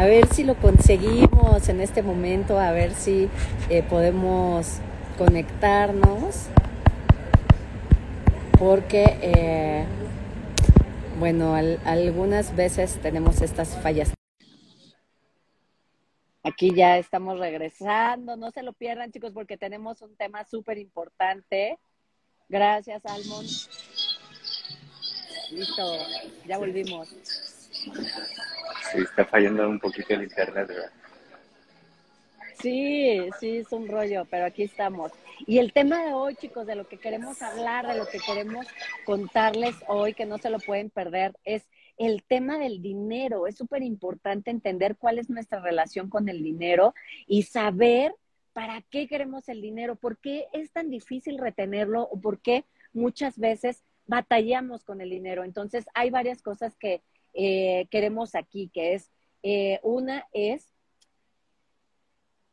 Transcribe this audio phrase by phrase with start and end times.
[0.00, 3.28] A ver si lo conseguimos en este momento, a ver si
[3.68, 4.78] eh, podemos
[5.18, 6.46] conectarnos.
[8.58, 9.84] Porque, eh,
[11.18, 14.14] bueno, algunas veces tenemos estas fallas.
[16.44, 18.38] Aquí ya estamos regresando.
[18.38, 21.78] No se lo pierdan, chicos, porque tenemos un tema súper importante.
[22.48, 23.50] Gracias, Almond.
[25.50, 25.92] Listo,
[26.46, 27.06] ya volvimos.
[28.92, 30.90] Sí, está fallando un poquito el internet, ¿verdad?
[32.60, 35.12] Sí, sí, es un rollo, pero aquí estamos.
[35.46, 38.66] Y el tema de hoy, chicos, de lo que queremos hablar, de lo que queremos
[39.06, 41.66] contarles hoy, que no se lo pueden perder, es
[41.96, 43.46] el tema del dinero.
[43.46, 46.94] Es súper importante entender cuál es nuestra relación con el dinero
[47.26, 48.14] y saber
[48.52, 53.38] para qué queremos el dinero, por qué es tan difícil retenerlo o por qué muchas
[53.38, 55.44] veces batallamos con el dinero.
[55.44, 57.02] Entonces, hay varias cosas que
[57.42, 59.10] eh, queremos aquí, que es,
[59.42, 60.74] eh, una es,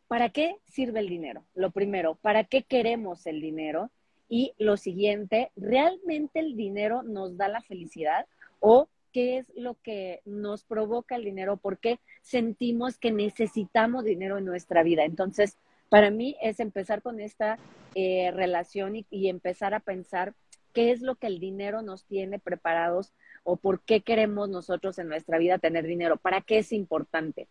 [0.07, 1.43] ¿para qué sirve el dinero?
[1.55, 3.91] Lo primero, ¿para qué queremos el dinero?
[4.29, 8.27] Y lo siguiente, ¿realmente el dinero nos da la felicidad?
[8.61, 11.57] ¿O qué es lo que nos provoca el dinero?
[11.57, 15.03] ¿Por qué sentimos que necesitamos dinero en nuestra vida?
[15.03, 15.57] Entonces,
[15.89, 17.59] para mí es empezar con esta
[17.93, 20.33] eh, relación y empezar a pensar
[20.71, 23.11] qué es lo que el dinero nos tiene preparados
[23.49, 27.47] o por qué queremos nosotros en nuestra vida tener dinero, para qué es importante.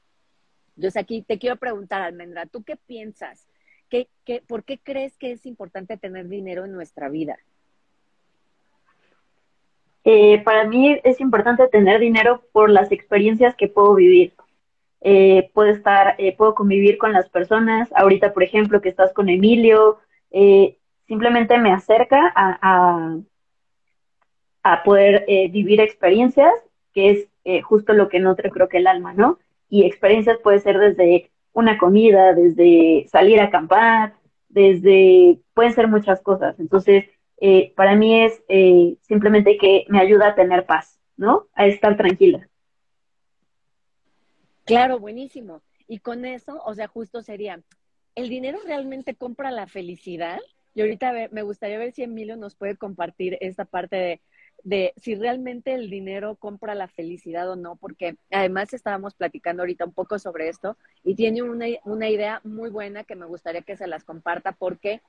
[0.76, 3.48] Entonces aquí te quiero preguntar, Almendra, ¿tú qué piensas?
[3.88, 4.08] ¿Qué,
[4.46, 7.38] por qué crees que es importante tener dinero en nuestra vida?
[10.04, 14.34] Eh, para mí es importante tener dinero por las experiencias que puedo vivir.
[15.00, 17.88] Eh, puedo estar, eh, puedo convivir con las personas.
[17.94, 19.98] Ahorita, por ejemplo, que estás con Emilio,
[20.30, 23.16] eh, simplemente me acerca a,
[24.84, 26.52] poder eh, vivir experiencias,
[26.92, 29.38] que es eh, justo lo que nutre creo que el alma, ¿no?
[29.68, 34.14] Y experiencias puede ser desde una comida, desde salir a acampar,
[34.48, 36.58] desde, pueden ser muchas cosas.
[36.60, 37.04] Entonces,
[37.38, 38.42] eh, para mí es
[39.02, 41.46] simplemente que me ayuda a tener paz, ¿no?
[41.54, 42.48] A estar tranquila.
[44.64, 45.62] Claro, buenísimo.
[45.86, 47.60] Y con eso, o sea, justo sería,
[48.14, 50.40] ¿el dinero realmente compra la felicidad?
[50.74, 54.20] Y ahorita me gustaría ver si Emilio nos puede compartir esta parte de,
[54.96, 59.92] si realmente el dinero compra la felicidad o no, porque además estábamos platicando ahorita un
[59.92, 64.04] poco sobre esto y tiene una, idea muy buena que me gustaría que se las
[64.04, 65.02] comparta porque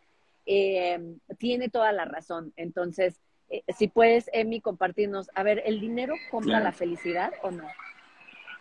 [0.46, 1.00] eh,
[1.40, 2.54] tiene toda la razón.
[2.56, 3.20] Entonces,
[3.50, 7.68] eh, si puedes, Emi, compartirnos, a ver, ¿el dinero compra la felicidad o no?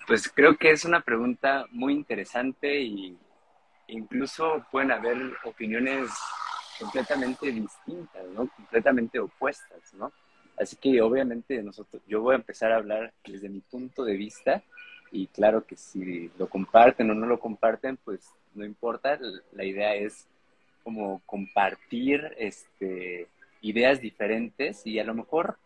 [0.07, 3.19] Pues creo que es una pregunta muy interesante y
[3.89, 6.11] incluso pueden haber opiniones
[6.79, 8.49] completamente distintas, ¿no?
[8.49, 10.13] Completamente opuestas, ¿no?
[10.59, 14.63] Así que obviamente nosotros, yo voy a empezar a hablar desde mi punto de vista
[15.13, 19.19] y claro que si lo comparten o no lo comparten, pues no importa,
[19.53, 20.27] la idea es
[20.83, 23.29] como compartir este,
[23.61, 25.59] ideas diferentes y a lo mejor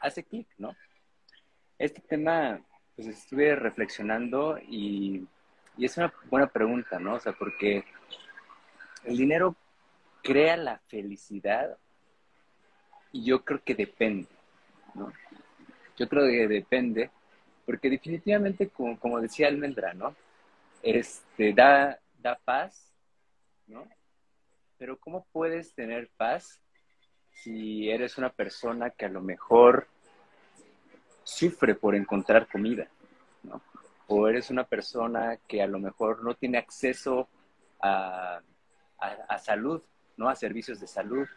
[0.00, 0.74] hace clic, ¿no?
[1.78, 2.60] Este tema,
[2.94, 5.26] pues estuve reflexionando y,
[5.76, 7.14] y es una buena pregunta, ¿no?
[7.14, 7.84] O sea, porque
[9.04, 9.56] el dinero
[10.22, 11.76] crea la felicidad?
[13.12, 14.28] Y yo creo que depende,
[14.94, 15.12] ¿no?
[15.96, 17.10] Yo creo que depende,
[17.66, 20.16] porque definitivamente, como, como decía Almendra, ¿no?
[20.82, 22.90] Este, da, da paz,
[23.66, 23.86] ¿no?
[24.78, 26.60] Pero ¿cómo puedes tener paz
[27.30, 29.86] si eres una persona que a lo mejor
[31.22, 32.88] sufre por encontrar comida,
[33.42, 33.60] ¿no?
[34.08, 37.28] O eres una persona que a lo mejor no tiene acceso
[37.80, 38.40] a,
[38.98, 39.82] a salud,
[40.16, 40.28] ¿no?
[40.28, 41.28] A servicios de salud,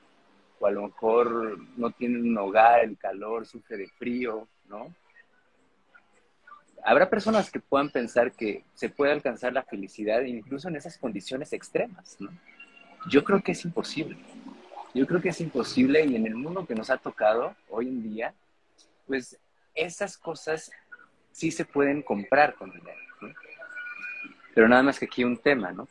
[0.60, 4.94] o a lo mejor no tiene un hogar, el calor, sufre de frío, ¿no?
[6.84, 11.52] Habrá personas que puedan pensar que se puede alcanzar la felicidad incluso en esas condiciones
[11.54, 12.30] extremas, ¿no?
[13.10, 14.18] Yo creo que es imposible.
[14.94, 18.04] Yo creo que es imposible y en el mundo que nos ha tocado hoy en
[18.04, 18.34] día,
[19.08, 19.38] pues
[19.74, 20.72] esas cosas
[21.32, 23.30] sí se pueden comprar con dinero, ¿no?
[24.54, 25.88] Pero nada más que aquí un tema, ¿no?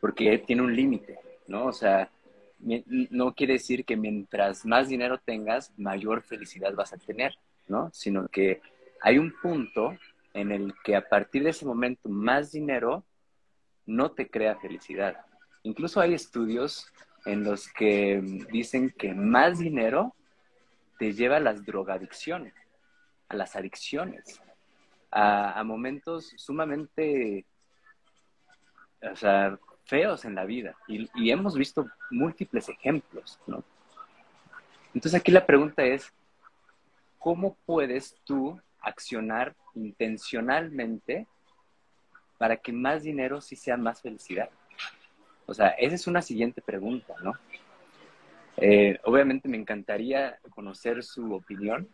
[0.00, 1.18] Porque tiene un límite.
[1.48, 1.66] ¿no?
[1.66, 2.10] O sea,
[2.58, 7.36] no quiere decir que mientras más dinero tengas, mayor felicidad vas a tener,
[7.68, 7.90] ¿no?
[7.92, 8.60] Sino que
[9.02, 9.96] hay un punto
[10.32, 13.04] en el que a partir de ese momento más dinero
[13.86, 15.16] no te crea felicidad.
[15.62, 16.86] Incluso hay estudios
[17.24, 18.20] en los que
[18.50, 20.14] dicen que más dinero
[20.98, 22.54] te lleva a las drogadicciones,
[23.28, 24.40] a las adicciones,
[25.10, 27.44] a, momentos sumamente,
[29.00, 33.62] o sea, feos en la vida y, hemos visto múltiples ejemplos, ¿no?
[34.94, 36.12] Entonces aquí la pregunta es,
[37.18, 41.26] ¿cómo puedes tú accionar intencionalmente
[42.38, 44.50] para que más dinero sí sea más felicidad?
[45.46, 47.32] O sea, esa es una siguiente pregunta, ¿no?
[48.56, 51.88] Eh, obviamente me encantaría conocer su opinión,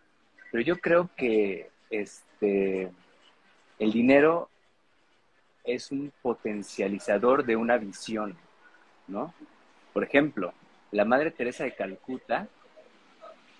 [0.50, 2.90] pero yo creo que este,
[3.78, 4.48] el dinero
[5.64, 8.36] es un potencializador de una visión,
[9.06, 9.32] ¿no?
[9.92, 10.52] Por ejemplo,
[10.90, 12.48] la Madre Teresa de Calcuta,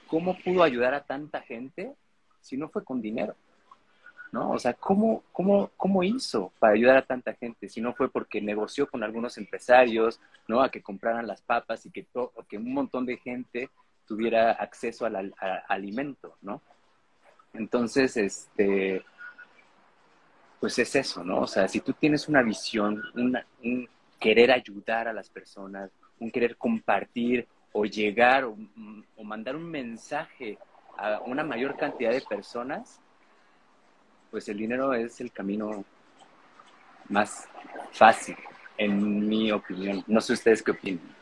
[0.06, 1.94] ¿cómo pudo ayudar a tanta gente
[2.40, 3.34] si no fue con dinero?
[4.32, 4.50] ¿No?
[4.52, 8.40] O sea, ¿cómo, cómo, cómo hizo para ayudar a tanta gente si no fue porque
[8.40, 10.62] negoció con algunos empresarios, ¿no?
[10.62, 12.06] A que compraran las papas y que,
[12.48, 13.68] que un montón de gente
[14.06, 15.34] tuviera acceso al,
[15.68, 16.62] alimento, ¿no?
[17.52, 19.04] Entonces, este,
[20.62, 21.40] pues es eso, ¿no?
[21.40, 23.88] O sea, si tú tienes una visión, un
[24.20, 28.56] querer ayudar a las personas, un querer compartir o llegar o,
[29.24, 30.56] mandar un mensaje
[30.96, 33.00] a una mayor cantidad de personas,
[34.30, 35.84] pues el dinero es el camino
[37.08, 37.48] más
[37.90, 38.36] fácil,
[38.78, 40.04] en mi opinión.
[40.06, 41.12] No sé ustedes qué opinan.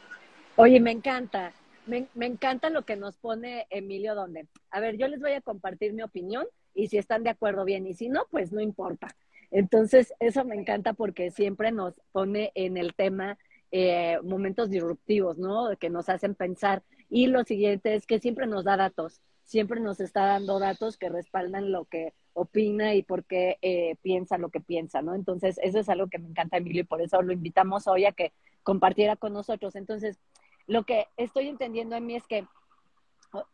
[0.56, 1.54] Oye, me encanta.
[1.86, 4.48] Me, me, encanta lo que nos pone Emilio donde.
[4.70, 7.86] A ver, yo les voy a compartir mi opinión y si están de acuerdo bien
[7.86, 9.08] y si no, pues no importa.
[9.50, 13.38] Entonces, eso me encanta porque siempre nos pone en el tema
[13.73, 15.76] eh, momentos disruptivos, ¿no?
[15.79, 16.82] Que nos hacen pensar.
[17.08, 21.08] Y lo siguiente es que siempre nos da datos, siempre nos está dando datos que
[21.08, 25.14] respaldan lo que opina y por qué eh, piensa lo que piensa, ¿no?
[25.14, 28.12] Entonces, eso es algo que me encanta, Emilio, y por eso lo invitamos hoy a
[28.12, 28.32] que
[28.62, 29.75] compartiera con nosotros.
[29.75, 30.20] Entonces,
[30.67, 32.46] lo que estoy entendiendo en mí es que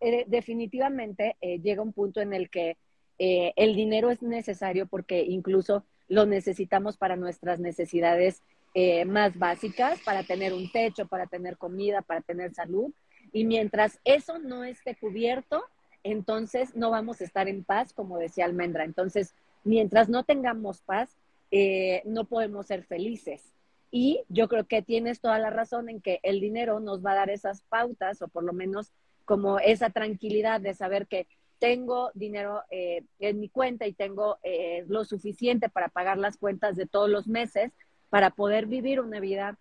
[0.00, 2.76] eh, definitivamente llega un punto en el que
[3.18, 8.42] eh, el dinero es necesario porque incluso lo necesitamos para nuestras necesidades
[8.74, 12.92] eh, más básicas, para tener un techo, para tener comida, para tener salud.
[13.32, 15.64] Y mientras eso no esté cubierto,
[16.02, 18.84] entonces no vamos a estar en paz, como decía Almendra.
[18.84, 19.34] Entonces,
[19.64, 21.16] mientras no tengamos paz,
[21.50, 23.42] eh, no podemos ser felices.
[23.90, 27.16] Y yo creo que tienes toda la razón en que el dinero nos va a
[27.16, 28.92] dar esas pautas o por lo menos
[29.24, 31.26] como esa tranquilidad de saber que
[31.58, 36.76] tengo dinero eh, en mi cuenta y tengo eh, lo suficiente para pagar las cuentas
[36.76, 37.72] de todos los meses
[38.10, 39.58] para poder vivir una vida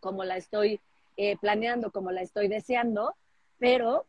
[0.00, 0.80] como la estoy
[1.16, 3.14] eh, planeando, como la estoy deseando,
[3.58, 4.06] pero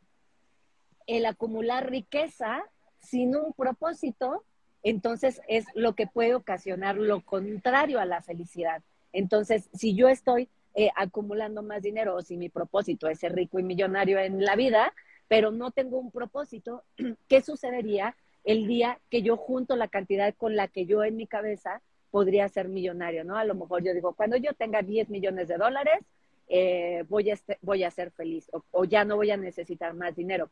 [1.07, 2.63] el acumular riqueza
[2.99, 4.43] sin un propósito,
[4.83, 8.83] entonces es lo que puede ocasionar lo contrario a la felicidad.
[9.11, 10.49] Entonces, si yo estoy
[10.95, 14.93] acumulando más dinero o si mi propósito es ser rico y millonario en la vida,
[15.29, 16.83] pero no tengo un propósito,
[17.29, 21.27] ¿qué sucedería el día que yo junto la cantidad con la que yo en mi
[21.27, 21.81] cabeza
[22.11, 23.37] podría ser millonario, ¿no?
[23.37, 25.99] A lo mejor yo digo, cuando yo tenga 10 millones de dólares,
[26.47, 30.15] eh, voy, a voy a ser feliz o, o, ya no voy a necesitar más
[30.15, 30.49] dinero.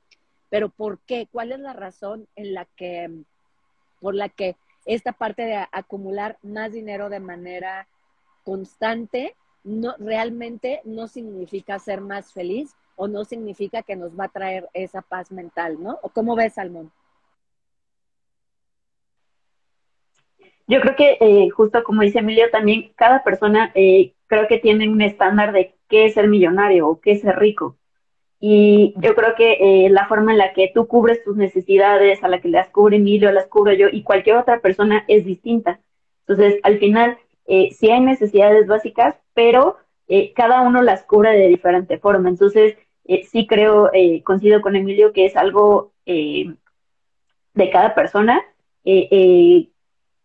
[0.50, 1.28] Pero ¿por qué?
[1.32, 3.10] ¿Cuál es la razón en la que,
[4.00, 7.88] por la que esta parte de acumular más dinero de manera
[8.44, 14.30] constante no, realmente no significa ser más feliz, o no significa que nos va a
[14.30, 16.00] traer esa paz mental, ¿no?
[16.02, 16.92] ¿O cómo ves, Salmón?
[20.68, 24.90] Yo creo que eh, justo como dice Emilio, también cada persona eh, creo que tiene
[24.90, 27.78] un estándar de qué es ser millonario o qué es ser rico.
[28.40, 32.28] Y yo creo que eh, la forma en la que tú cubres tus necesidades, a
[32.28, 35.80] la que las cubre Emilio, las cubro yo y cualquier otra persona es distinta.
[36.28, 37.18] Entonces, al final,
[37.48, 39.78] sí hay necesidades básicas, pero
[40.36, 42.30] cada uno las cubre de diferente forma.
[42.30, 46.54] Entonces, eh, sí creo, eh, coincido con Emilio, que es algo eh,
[47.54, 48.44] de cada persona,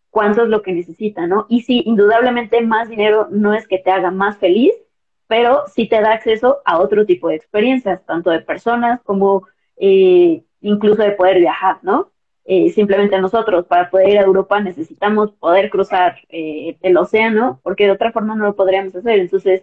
[0.09, 1.45] cuánto es lo que necesita, ¿no?
[1.49, 4.73] Y sí, indudablemente más dinero no es que te haga más feliz,
[5.27, 11.01] pero sí te da acceso a otro tipo de experiencias, tanto de personas como incluso
[11.01, 12.11] de poder viajar, ¿no?
[12.73, 18.11] simplemente nosotros para poder ir a Europa necesitamos poder cruzar el océano, porque de otra
[18.11, 19.19] forma no lo podríamos hacer.
[19.19, 19.61] Entonces,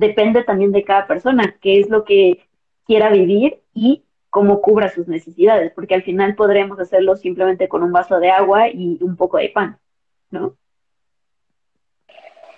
[0.00, 2.48] depende también de cada persona, qué es lo que
[2.86, 7.92] quiera vivir y cómo cubra sus necesidades, porque al final podremos hacerlo simplemente con un
[7.92, 9.78] vaso de agua y un poco de pan,
[10.30, 10.56] ¿no?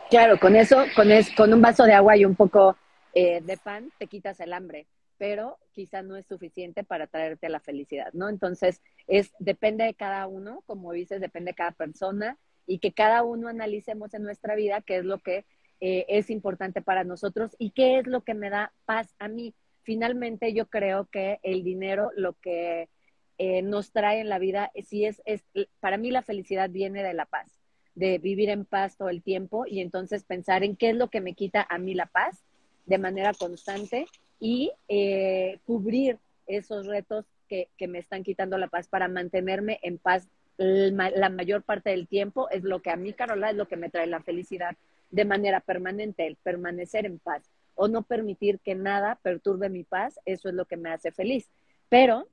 [0.09, 2.77] Claro, con eso, con, es, con un vaso de agua y un poco
[3.13, 4.87] eh, de pan, te quitas el hambre,
[5.19, 8.29] pero quizá no es suficiente para traerte la felicidad, ¿no?
[8.29, 13.25] Entonces, es, depende de cada uno, como dices, depende de cada persona y que cada
[13.25, 15.45] uno analicemos en nuestra vida qué es lo que
[15.85, 19.53] eh, es importante para nosotros y qué es lo que me da paz a mí.
[19.83, 22.89] Finalmente yo creo que el dinero lo que
[23.37, 25.43] eh, nos trae en la vida, si es, es,
[25.81, 27.49] para mí la felicidad viene de la paz,
[27.97, 31.21] de vivir en paz todo el tiempo y entonces pensar en qué es lo que
[31.21, 32.45] me quita a mí la paz
[32.87, 34.07] de manera constante
[34.39, 39.99] y eh, cubrir esos retos que, que me están quitando la paz para mantenerme en
[39.99, 43.77] paz la mayor parte del tiempo, es lo que a mí, Carola, es lo que
[43.77, 44.77] me trae la felicidad
[45.13, 50.19] de manera permanente, el permanecer en paz o no permitir que nada perturbe mi paz,
[50.25, 51.49] eso es lo que me hace feliz.
[51.89, 52.27] Pero,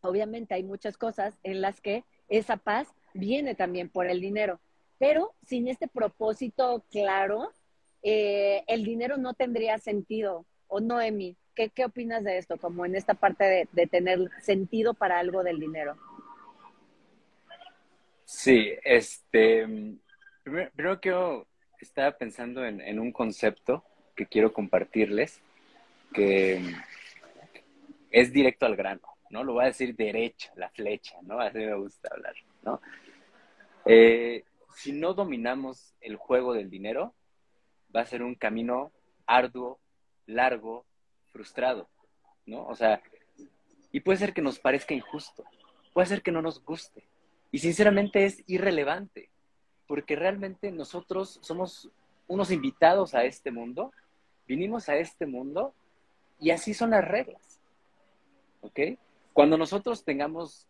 [0.00, 4.60] obviamente, hay muchas cosas en las que esa paz viene también por el dinero,
[4.98, 7.50] pero sin este propósito claro,
[8.02, 10.46] eh, el dinero no tendría sentido.
[10.68, 11.36] ¿O no, Emi?
[11.54, 12.56] ¿Qué, ¿Qué opinas de esto?
[12.58, 15.96] Como en esta parte de, de tener sentido para algo del dinero.
[18.24, 19.66] Sí, este,
[20.42, 21.46] primero, primero quiero,
[21.84, 23.84] estaba pensando en, un concepto
[24.16, 25.40] que quiero compartirles,
[26.12, 26.60] que
[28.10, 29.44] es directo al grano, ¿no?
[29.44, 31.40] Lo voy a decir derecho, la flecha, ¿no?
[31.40, 32.80] Así me gusta hablar, ¿no?
[33.84, 34.44] Eh,
[34.76, 37.14] si no dominamos el juego del dinero,
[37.94, 38.92] va a ser un camino
[39.26, 39.78] arduo,
[40.26, 40.86] largo,
[41.32, 41.88] frustrado,
[42.46, 42.66] ¿no?
[42.66, 43.02] O sea,
[43.92, 45.44] y puede ser que nos parezca injusto,
[45.92, 47.04] puede ser que no nos guste,
[47.52, 49.30] y sinceramente es irrelevante,
[49.86, 51.90] porque realmente nosotros somos
[52.26, 53.92] unos invitados a este mundo,
[54.46, 55.74] vinimos a este mundo
[56.40, 57.60] y así son las reglas.
[58.60, 58.80] ¿Ok?
[59.32, 60.66] Cuando nosotros tengamos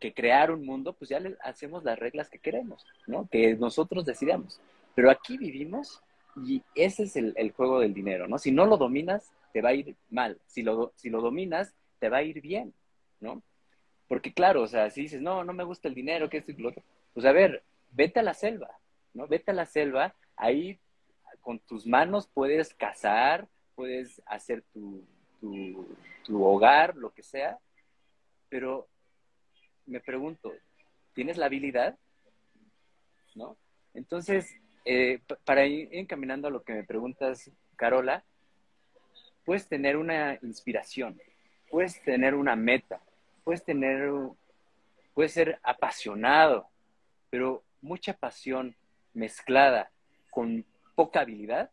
[0.00, 3.28] que crear un mundo, pues ya hacemos las reglas que queremos, ¿no?
[3.30, 4.60] Que nosotros decidamos.
[4.94, 6.02] Pero aquí vivimos
[6.44, 8.38] y ese es el, el, juego del dinero, ¿no?
[8.38, 10.40] Si no lo dominas, te va a ir mal.
[10.46, 12.72] Si lo, si lo dominas, te va a ir bien,
[13.20, 13.42] ¿no?
[14.08, 16.56] Porque claro, o sea, si dices, no, no me gusta el dinero, que esto y
[16.56, 18.78] lo otro, pues a ver, vete a la selva,
[19.14, 19.26] ¿no?
[19.26, 20.80] Vete a la selva, ahí
[21.40, 25.04] con tus manos puedes cazar, puedes hacer tu,
[25.40, 27.58] tu, hogar, lo que sea,
[28.48, 28.88] pero
[29.86, 30.52] me pregunto,
[31.14, 31.98] ¿tienes la habilidad?
[33.34, 33.56] ¿No?
[33.94, 34.54] Entonces,
[34.84, 38.24] eh, para ir encaminando a lo que me preguntas, Carola,
[39.44, 41.20] puedes tener una inspiración,
[41.70, 43.00] puedes tener una meta,
[43.44, 44.10] puedes tener,
[45.14, 46.68] puedes ser apasionado,
[47.30, 48.76] pero mucha pasión
[49.14, 49.90] mezclada
[50.30, 51.70] con poca habilidad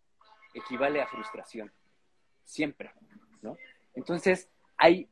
[0.53, 1.71] equivale a frustración.
[2.43, 2.91] Siempre,
[3.41, 3.57] ¿no?
[3.93, 5.09] Entonces, hay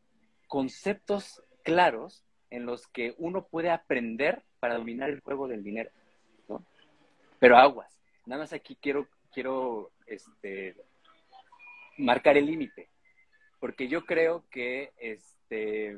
[0.48, 5.92] conceptos claros en los que uno puede aprender para dominar el juego del dinero,
[6.48, 6.66] ¿no?
[7.40, 8.00] Pero aguas.
[8.26, 10.76] Nada más aquí quiero, quiero este,
[11.98, 12.90] marcar el límite,
[13.60, 15.98] porque yo creo que este,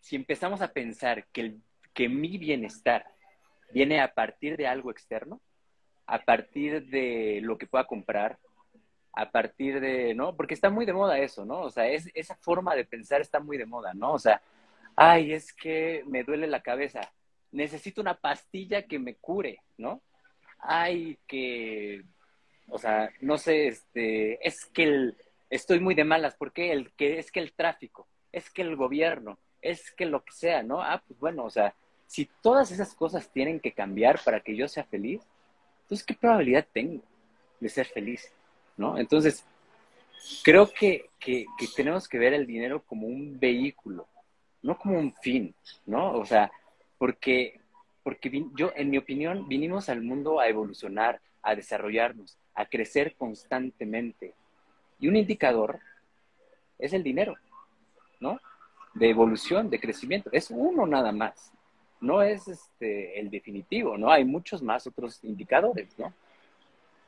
[0.00, 1.60] si empezamos a pensar que, el,
[1.92, 3.15] que mi bienestar
[3.76, 5.38] viene a partir de algo externo,
[6.06, 8.38] a partir de lo que pueda comprar,
[9.12, 10.34] a partir de, ¿no?
[10.34, 11.60] Porque está muy de moda eso, ¿no?
[11.60, 14.14] O sea, es, esa forma de pensar está muy de moda, ¿no?
[14.14, 14.40] O sea,
[14.96, 17.02] ay, es que me duele la cabeza,
[17.52, 20.00] necesito una pastilla que me cure, ¿no?
[20.58, 22.02] Ay, que,
[22.70, 25.16] o sea, no sé, este, es que el,
[25.50, 26.72] estoy muy de malas, ¿por qué?
[26.72, 30.62] El, que, es que el tráfico, es que el gobierno, es que lo que sea,
[30.62, 30.80] ¿no?
[30.80, 31.74] Ah, pues bueno, o sea,
[32.06, 35.20] si todas esas cosas tienen que cambiar para que yo sea feliz,
[35.82, 37.02] entonces, ¿qué probabilidad tengo
[37.60, 38.32] de ser feliz?
[38.76, 38.98] ¿No?
[38.98, 39.44] Entonces,
[40.42, 44.08] creo que, que, que tenemos que ver el dinero como un vehículo,
[44.62, 45.54] no como un fin,
[45.86, 46.12] ¿no?
[46.12, 46.50] O sea,
[46.98, 47.60] porque,
[48.02, 54.34] porque yo, en mi opinión, vinimos al mundo a evolucionar, a desarrollarnos, a crecer constantemente.
[54.98, 55.78] Y un indicador
[56.78, 57.36] es el dinero,
[58.18, 58.40] ¿no?
[58.96, 60.30] de evolución, de crecimiento.
[60.32, 61.52] Es uno nada más.
[62.06, 64.10] No es este, el definitivo, ¿no?
[64.10, 66.14] Hay muchos más otros indicadores, ¿no?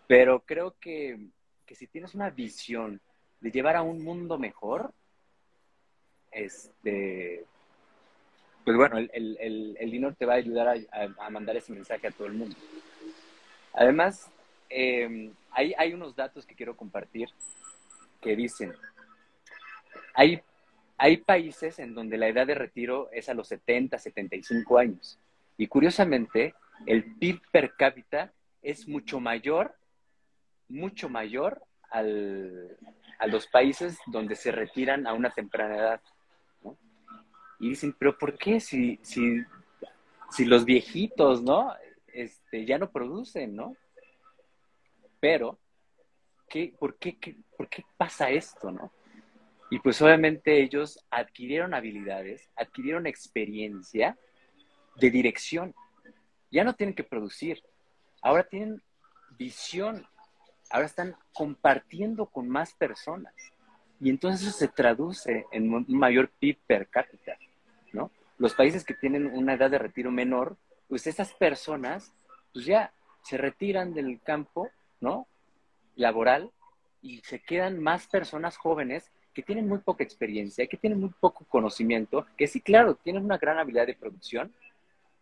[0.08, 1.18] Pero creo que,
[1.64, 3.00] que si tienes una visión
[3.40, 4.92] de llevar a un mundo mejor,
[6.32, 7.44] este,
[8.64, 10.76] pues bueno, el, el, el dinero te va a ayudar
[11.18, 12.56] a, mandar ese mensaje a todo el mundo.
[13.72, 14.28] Además,
[14.68, 17.28] eh, hay, hay unos datos que quiero compartir
[18.20, 18.74] que dicen,
[20.14, 20.42] hay
[20.98, 25.18] hay países en donde la edad de retiro es a los 70, 75 años.
[25.56, 26.54] Y curiosamente,
[26.86, 29.76] el PIB per cápita es mucho mayor,
[30.68, 32.76] mucho mayor al,
[33.20, 36.00] a los países donde se retiran a una temprana edad.
[37.60, 39.42] Y dicen, pero ¿por qué si, si,
[40.30, 41.72] si los viejitos, ¿no?
[42.08, 43.76] Este, ya no producen, ¿no?
[45.20, 45.58] Pero,
[46.48, 48.92] ¿qué, por, qué, qué, ¿por qué pasa esto, no?
[49.70, 54.16] Y pues obviamente ellos adquirieron habilidades, adquirieron experiencia
[54.96, 55.74] de dirección.
[56.50, 57.62] Ya no tienen que producir,
[58.22, 58.82] ahora tienen
[59.38, 60.06] visión,
[60.70, 63.34] ahora están compartiendo con más personas.
[64.00, 67.36] Y entonces eso se traduce en un mayor PIB per cápita,
[67.92, 68.10] ¿no?
[68.38, 70.56] Los países que tienen una edad de retiro menor,
[70.88, 72.14] pues esas personas,
[72.52, 74.70] pues ya se retiran del campo,
[75.00, 75.26] ¿no?
[75.96, 76.52] Laboral
[77.02, 81.44] y se quedan más personas jóvenes que tienen muy poca experiencia, que tienen muy poco
[81.44, 84.52] conocimiento, que sí, claro, tienen una gran habilidad de producción,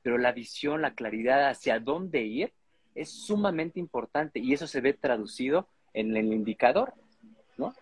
[0.03, 2.51] pero la visión, la claridad hacia dónde ir
[2.95, 6.95] es sumamente importante y eso se ve traducido en el indicador,
[7.59, 7.75] ¿no?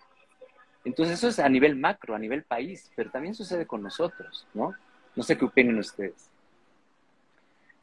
[0.84, 4.74] Entonces eso es a nivel macro, a nivel país, pero también sucede con nosotros, ¿no?
[5.14, 6.30] No sé qué opinen ustedes.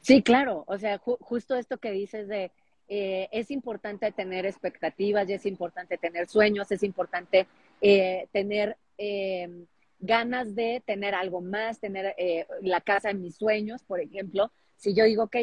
[0.02, 2.50] Sí, claro, o sea, justo esto que dices de
[2.90, 7.46] eh, es importante tener expectativas y es importante tener sueños, es importante
[7.82, 9.66] eh, tener eh,
[9.98, 12.14] ganas de tener algo más, tener
[12.62, 14.50] la casa en mis sueños, por ejemplo.
[14.76, 15.36] Si yo digo, ok,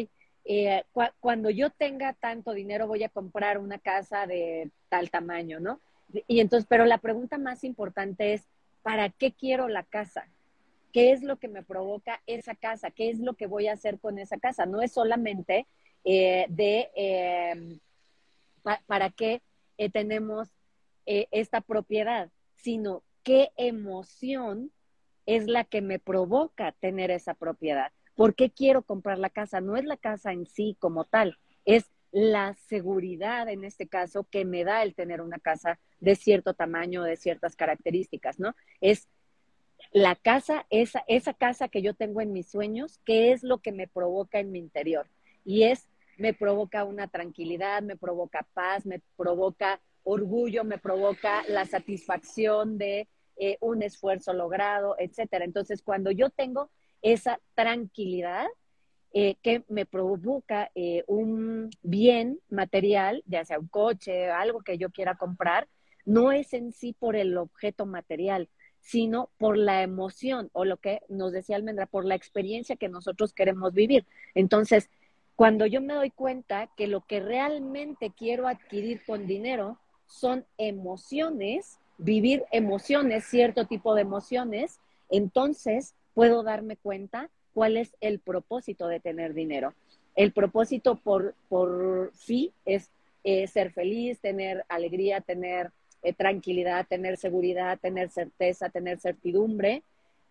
[1.20, 5.80] cuando yo tenga tanto dinero voy a comprar una casa de tal tamaño, ¿no?
[6.28, 8.48] Y entonces, pero la pregunta más importante es,
[8.82, 10.28] ¿para qué quiero la casa?
[10.92, 12.90] ¿Qué es lo que me provoca esa casa?
[12.90, 14.66] ¿Qué es lo que voy a hacer con esa casa?
[14.66, 15.68] No es solamente
[16.04, 17.80] eh, de
[18.88, 19.42] para qué
[19.78, 20.50] eh, tenemos
[21.12, 24.72] eh, esta propiedad, sino qué emoción
[25.26, 27.92] es la que me provoca tener esa propiedad.
[28.14, 29.60] ¿Por qué quiero comprar la casa?
[29.60, 34.46] No es la casa en sí como tal, es la seguridad en este caso que
[34.46, 38.54] me da el tener una casa de cierto tamaño, de ciertas características, ¿no?
[38.80, 39.08] Es
[39.92, 43.72] la casa, esa, esa casa que yo tengo en mis sueños, qué es lo que
[43.72, 45.08] me provoca en mi interior.
[45.44, 45.88] Y es,
[46.20, 53.08] me provoca una tranquilidad, me provoca paz, me provoca orgullo, me provoca la satisfacción de
[53.38, 55.46] eh, un esfuerzo logrado, etcétera.
[55.46, 56.70] Entonces, cuando yo tengo
[57.02, 58.48] esa tranquilidad,
[59.12, 64.92] eh, que me provoca eh, un bien material, ya sea un coche, algo que yo
[64.92, 65.68] quiera comprar,
[66.06, 68.50] no es en sí por el objeto material,
[68.82, 73.34] sino por la emoción o lo que nos decía Almendra, por la experiencia que nosotros
[73.34, 74.06] queremos vivir.
[74.36, 74.92] Entonces,
[75.36, 79.80] cuando yo me doy cuenta que lo que realmente quiero adquirir con dinero
[80.10, 88.20] son emociones, vivir emociones, cierto tipo de emociones, entonces puedo darme cuenta cuál es el
[88.20, 89.74] propósito de tener dinero.
[90.16, 92.90] El propósito por, por sí es
[93.24, 99.84] eh, ser feliz, tener alegría, tener eh, tranquilidad, tener seguridad, tener certeza, tener certidumbre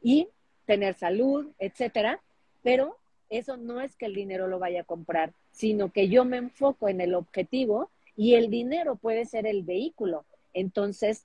[0.03, 0.29] y
[0.67, 2.21] tener salud, etcétera.
[2.63, 2.97] Pero
[3.31, 6.89] eso no es que el dinero lo vaya a comprar, sino que yo me enfoco
[6.89, 10.27] en el objetivo y el dinero puede ser el vehículo.
[10.53, 11.25] Entonces,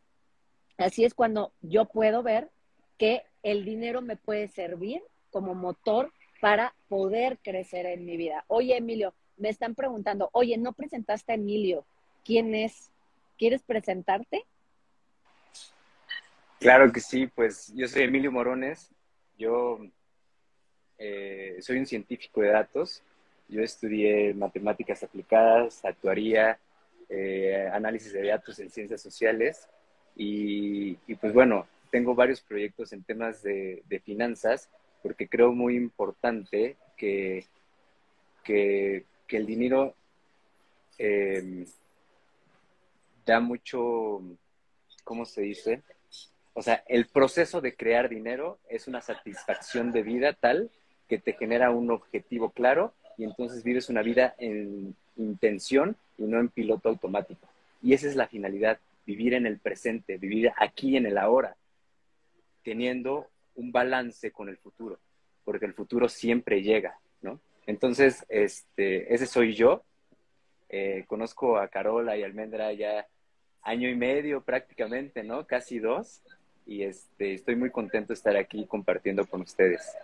[0.78, 2.52] así es cuando yo puedo ver
[3.00, 5.02] que el dinero me puede servir
[5.32, 8.46] como motor para poder crecer en mi vida.
[8.48, 11.84] Oye, Emilio, me están preguntando, oye, ¿no presentaste a Emilio?
[12.24, 12.92] ¿Quién es?
[13.40, 14.46] ¿Quieres presentarte?
[16.60, 18.92] Claro que sí, pues yo soy Emilio Morones,
[19.40, 19.80] yo
[21.00, 23.02] eh, soy un científico de datos,
[23.50, 26.60] yo estudié matemáticas aplicadas, actuaría,
[27.16, 29.68] eh, análisis de datos en ciencias sociales
[30.16, 34.68] y, pues bueno, tengo varios proyectos en temas de, finanzas
[35.04, 37.46] porque creo muy importante que,
[38.44, 39.96] que, el dinero
[40.98, 41.66] eh,
[43.26, 44.22] da mucho,
[45.04, 45.84] ¿cómo se dice?
[46.54, 50.72] O sea, el proceso de crear dinero es una satisfacción de vida tal
[51.08, 56.40] que te genera un objetivo claro y entonces vives una vida en intención y no
[56.40, 57.48] en piloto automático.
[57.82, 61.56] Y esa es la finalidad, vivir en el presente, vivir aquí en el ahora,
[62.64, 65.00] teniendo un balance con el futuro,
[65.44, 67.40] porque el futuro siempre llega, ¿no?
[67.66, 69.84] Entonces, este, ese soy yo.
[70.70, 73.08] Eh, conozco a Carola y Almendra ya
[73.62, 75.46] año y medio prácticamente, ¿no?
[75.46, 76.22] Casi dos.
[76.66, 79.96] Y este, estoy muy contento de estar aquí compartiendo con ustedes.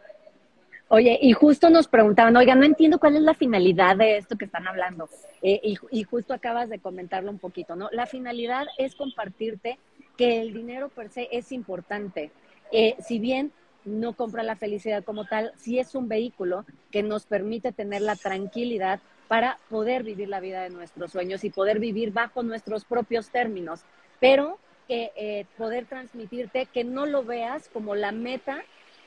[0.92, 4.46] Oye, y justo nos preguntaban, oiga, no entiendo cuál es la finalidad de esto que
[4.46, 5.08] están hablando.
[5.44, 7.90] Eh, y, justo acabas de comentarlo un poquito, ¿no?
[7.92, 9.78] La finalidad es compartirte
[10.18, 12.32] que el dinero per se es importante.
[12.72, 13.52] Eh, si bien
[13.86, 18.16] no compra la felicidad como tal, sí es un vehículo que nos permite tener la
[18.16, 23.30] tranquilidad para poder vivir la vida de nuestros sueños y poder vivir bajo nuestros propios
[23.30, 23.82] términos,
[24.20, 28.64] pero que eh, poder transmitirte que no lo veas como la meta,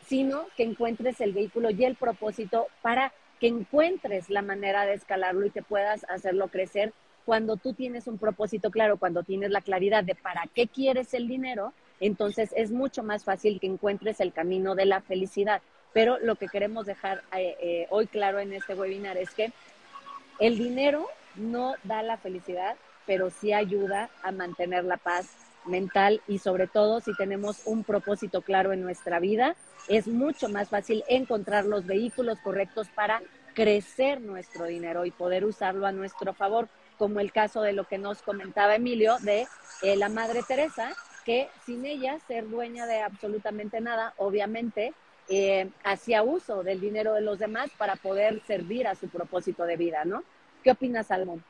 [0.06, 5.46] sino que encuentres el vehículo y el propósito para que encuentres la manera de escalarlo
[5.46, 6.92] y que puedas hacerlo crecer
[7.24, 11.28] cuando tú tienes un propósito claro, cuando tienes la claridad de para qué quieres el
[11.28, 15.62] dinero, entonces es mucho más fácil que encuentres el camino de la felicidad.
[15.92, 19.52] Pero lo que queremos dejar eh, eh, hoy claro en este webinar es que
[20.38, 25.28] el dinero no da la felicidad, pero sí ayuda a mantener la paz
[25.64, 29.56] mental y sobre todo si tenemos un propósito claro en nuestra vida,
[29.88, 33.22] es mucho más fácil encontrar los vehículos correctos para
[33.54, 37.98] crecer nuestro dinero y poder usarlo a nuestro favor, como el caso de lo que
[37.98, 39.46] nos comentaba Emilio de
[39.82, 40.92] eh, la Madre Teresa,
[41.24, 44.94] que sin ella ser dueña de absolutamente nada, obviamente,
[45.28, 49.76] eh, hacía uso del dinero de los demás para poder servir a su propósito de
[49.76, 50.24] vida, ¿no?
[50.62, 51.44] ¿Qué opinas, Salmón?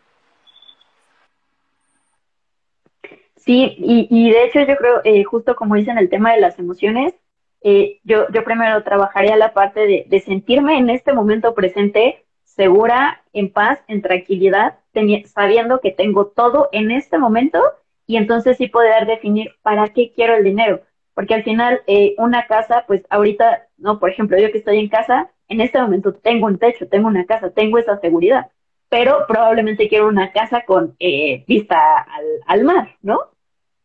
[3.44, 6.58] Sí, y, y de hecho yo creo, eh, justo como dicen el tema de las
[6.60, 7.12] emociones,
[7.60, 13.52] eh, yo, yo primero trabajaría la parte de, sentirme en este momento presente segura, en
[13.52, 14.78] paz, en tranquilidad,
[15.26, 17.60] sabiendo que tengo todo en este momento
[18.06, 20.82] y entonces sí poder definir para qué quiero el dinero.
[21.14, 24.88] Porque al final, eh, una casa, pues ahorita, no, por ejemplo, yo que estoy en
[24.88, 28.50] casa, en este momento tengo un techo, tengo una casa, tengo esa seguridad,
[28.88, 33.31] pero probablemente quiero una casa con eh, vista al, al mar, ¿no?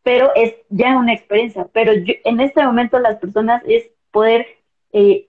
[0.08, 1.68] Pero es ya una experiencia.
[1.74, 4.48] Pero yo, en este momento las personas es poder,
[4.94, 5.28] eh,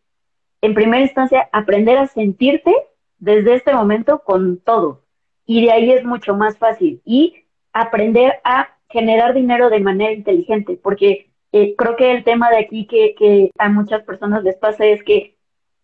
[0.60, 2.72] en primera instancia, aprender a sentirte
[3.18, 5.02] desde este momento con todo.
[5.46, 7.02] Y de ahí es mucho más fácil.
[7.04, 12.58] Y aprender a generar dinero de manera inteligente, porque eh, creo que el tema de
[12.58, 15.34] aquí que, que, a muchas personas les pasa es que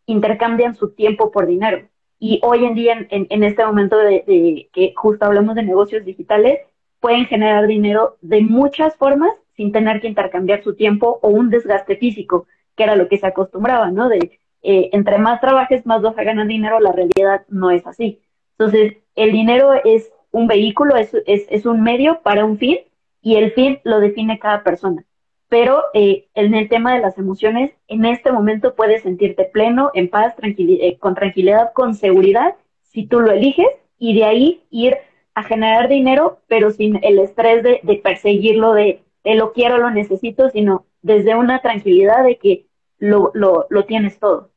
[0.06, 1.88] intercambian su tiempo por dinero.
[2.20, 6.04] Y hoy en día, en, en este momento de, de, que justo hablamos de negocios
[6.04, 6.60] digitales,
[7.04, 11.96] pueden generar dinero de muchas formas sin tener que intercambiar su tiempo o un desgaste
[11.96, 14.08] físico, que era lo que se acostumbraba, ¿no?
[14.08, 18.22] De eh, entre más trabajes, más vas a ganar dinero, la realidad no es así.
[18.52, 22.78] Entonces, el dinero es un vehículo, es, es, es un medio para un fin
[23.20, 25.04] y el fin lo define cada persona.
[25.50, 30.08] Pero eh, en el tema de las emociones, en este momento puedes sentirte pleno, en
[30.08, 34.96] paz, tranquil eh, con tranquilidad, con seguridad, si tú lo eliges, y de ahí ir
[35.34, 40.50] a generar dinero, pero sin el estrés de, perseguirlo, de, de, lo quiero, lo necesito,
[40.50, 42.66] sino desde una tranquilidad de que
[42.98, 44.50] lo, lo, lo tienes todo.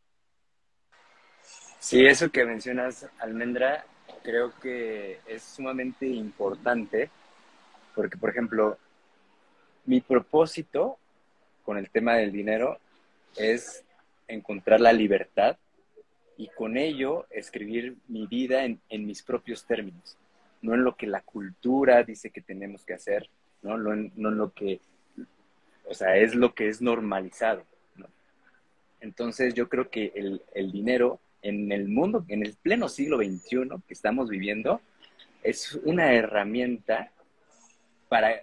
[1.80, 3.86] Sí, eso que mencionas, Almendra,
[4.24, 7.10] creo que es sumamente importante
[7.96, 8.78] porque, por ejemplo,
[9.86, 10.98] mi propósito
[11.64, 12.78] con el tema del dinero
[13.36, 13.84] es
[14.28, 15.58] encontrar la libertad
[16.38, 20.18] y con ello escribir mi vida en, en, mis propios términos,
[20.68, 23.30] no en lo que la cultura dice que tenemos que hacer,
[23.62, 24.82] no, no, en, no en lo que,
[25.86, 27.64] o sea, es lo que es normalizado.
[27.96, 28.06] ¿no?
[29.00, 33.70] Entonces yo creo que el, el dinero en el mundo, en el pleno siglo XXI
[33.88, 34.82] que estamos viviendo,
[35.42, 37.12] es una herramienta
[38.10, 38.42] para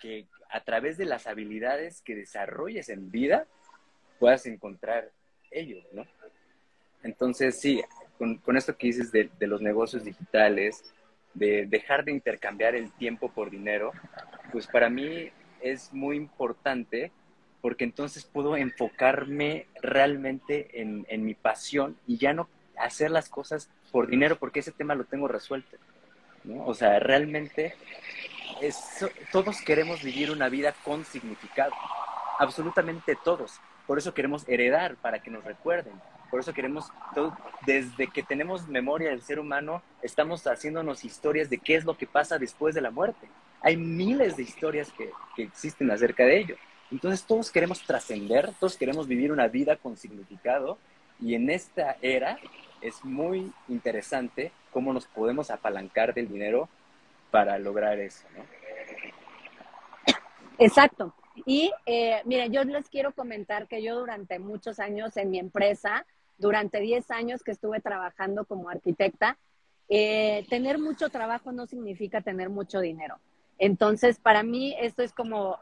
[0.00, 3.46] que a través de las habilidades que desarrolles en vida
[4.18, 5.10] puedas encontrar
[5.50, 6.06] ello, ¿no?
[7.02, 7.82] Entonces, sí,
[8.16, 10.94] con, con esto que dices de, de, los negocios digitales,
[11.34, 13.92] de dejar de intercambiar el tiempo por dinero,
[14.52, 17.12] pues para mí es muy importante
[17.60, 23.68] porque entonces puedo enfocarme realmente en, en, mi pasión y ya no hacer las cosas
[23.92, 25.76] por dinero, porque ese tema lo tengo resuelto.
[26.64, 27.74] O sea, realmente
[29.32, 31.72] todos queremos vivir una vida con significado,
[32.38, 33.60] absolutamente todos.
[33.86, 35.94] Por eso queremos heredar, para que nos recuerden.
[36.30, 36.86] Por eso queremos,
[37.66, 42.06] desde que tenemos memoria del ser humano, estamos haciéndonos historias de qué es lo que
[42.06, 43.28] pasa después de la muerte.
[43.60, 45.10] Hay miles de historias que,
[45.42, 46.56] existen acerca de ello.
[46.90, 50.78] Entonces todos queremos trascender, todos queremos vivir una vida con significado
[51.20, 52.38] y en esta era
[52.80, 56.68] es muy interesante cómo nos podemos apalancar del dinero
[57.30, 58.44] para lograr eso, ¿no?
[60.58, 61.14] Exacto.
[61.46, 66.04] Y eh, miren, yo les quiero comentar que yo durante muchos años en mi empresa,
[66.40, 69.38] durante 10 años que estuve trabajando como arquitecta,
[69.88, 73.18] eh, tener mucho trabajo no significa tener mucho dinero.
[73.58, 75.58] Entonces, para mí, esto es como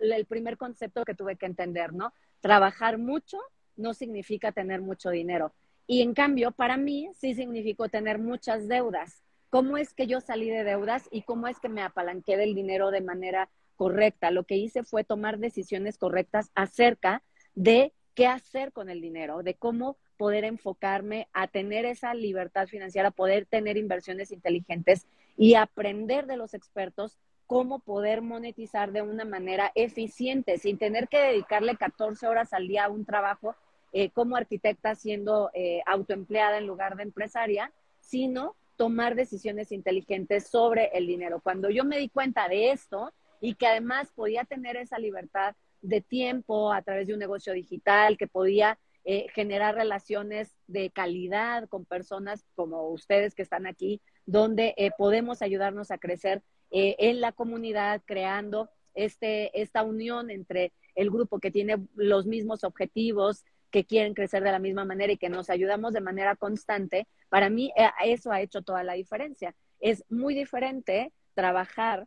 [0.00, 2.12] el primer concepto que tuve que entender, ¿no?
[2.40, 3.38] Trabajar mucho
[3.76, 5.52] no significa tener mucho dinero.
[5.86, 9.22] Y en cambio, para mí sí significó tener muchas deudas.
[9.50, 12.90] ¿Cómo es que yo salí de deudas y cómo es que me apalanqué del dinero
[12.90, 14.30] de manera correcta?
[14.32, 17.22] Lo que hice fue tomar decisiones correctas acerca
[17.54, 23.10] de qué hacer con el dinero, de cómo poder enfocarme a tener esa libertad financiera,
[23.10, 25.06] poder tener inversiones inteligentes
[25.38, 31.18] y aprender de los expertos cómo poder monetizar de una manera eficiente, sin tener que
[31.18, 33.56] dedicarle 14 horas al día a un trabajo
[33.92, 40.90] eh, como arquitecta siendo eh, autoempleada en lugar de empresaria, sino tomar decisiones inteligentes sobre
[40.92, 41.40] el dinero.
[41.42, 46.02] Cuando yo me di cuenta de esto y que además podía tener esa libertad de
[46.02, 48.78] tiempo a través de un negocio digital, que podía
[49.10, 55.40] eh, generar relaciones de calidad con personas como ustedes que están aquí, donde eh, podemos
[55.40, 61.50] ayudarnos a crecer eh, en la comunidad, creando este, esta unión entre el grupo que
[61.50, 65.94] tiene los mismos objetivos, que quieren crecer de la misma manera y que nos ayudamos
[65.94, 67.72] de manera constante, para mí
[68.04, 69.54] eso ha hecho toda la diferencia.
[69.80, 72.06] Es muy diferente trabajar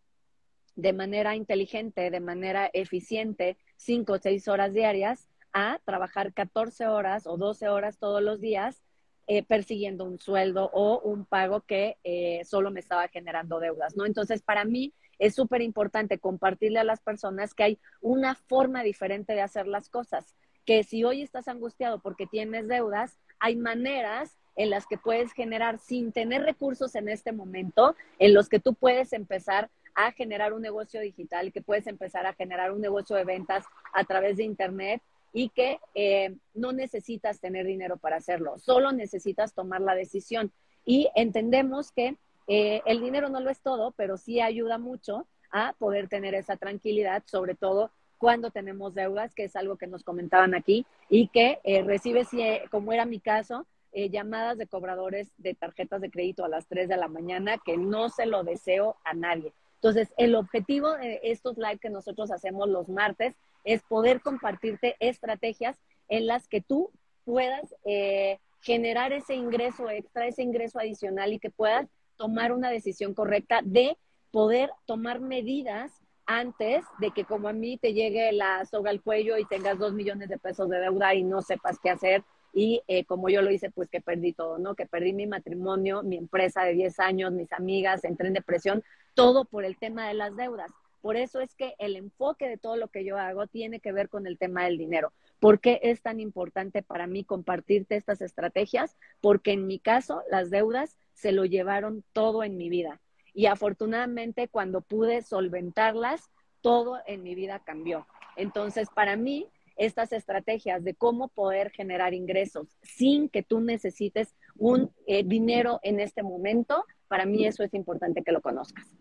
[0.76, 7.28] de manera inteligente, de manera eficiente, cinco o seis horas diarias, a trabajar 14 horas
[7.28, 8.82] o 12 horas todos los días
[9.28, 14.06] eh, persiguiendo un sueldo o un pago que eh, solo me estaba generando deudas, ¿no?
[14.06, 19.34] Entonces, para mí es súper importante compartirle a las personas que hay una forma diferente
[19.34, 20.36] de hacer las cosas,
[20.66, 25.80] que si hoy estás angustiado porque tienes deudas, hay maneras en las que puedes generar
[25.80, 30.62] sin tener recursos en este momento, en los que tú puedes empezar a generar un
[30.62, 35.02] negocio digital, que puedes empezar a generar un negocio de ventas a través de Internet
[35.34, 40.52] y que eh, no necesitas tener dinero para hacerlo, solo necesitas tomar la decisión.
[40.86, 42.18] Y entendemos que
[42.48, 46.58] eh, el dinero no lo es todo, pero sí ayuda mucho a poder tener esa
[46.58, 51.60] tranquilidad, sobre todo cuando tenemos deudas, que es algo que nos comentaban aquí, y que
[51.64, 52.30] eh, recibes,
[52.70, 56.96] como era mi caso, llamadas de cobradores de tarjetas de crédito a las 3 de
[56.96, 59.52] la mañana, que no se lo deseo a nadie.
[59.82, 65.78] Entonces, el objetivo de estos live que nosotros hacemos los martes es poder compartirte estrategias
[66.08, 66.92] en las que tú
[67.26, 73.14] puedas eh, generar ese ingreso extra, ese ingreso adicional y que puedas tomar una decisión
[73.14, 73.98] correcta de
[74.32, 75.92] poder tomar medidas
[76.26, 79.94] antes de que como a mí te llegue la soga al cuello y tengas dos
[79.94, 83.52] millones de pesos de deuda y no sepas qué hacer y eh, como yo lo
[83.52, 84.76] hice, pues que perdí todo, ¿no?
[84.76, 89.46] Que perdí mi matrimonio, mi empresa de 10 años, mis amigas, entré en depresión, todo
[89.46, 90.72] por el tema de las deudas.
[91.02, 94.08] Por eso es que el enfoque de todo lo que yo hago tiene que ver
[94.08, 95.12] con el tema del dinero.
[95.40, 98.96] ¿Por qué es tan importante para mí compartirte estas estrategias?
[99.20, 103.02] Porque en mi caso, las deudas se lo llevaron todo en mi vida.
[103.34, 106.30] Y afortunadamente, cuando pude solventarlas,
[106.62, 108.06] todo en mi vida cambió.
[108.36, 114.92] Entonces, para mí, estas estrategias de cómo poder generar ingresos sin que tú necesites un
[115.08, 118.96] eh, dinero en este momento, para mí eso es importante que lo conozcas.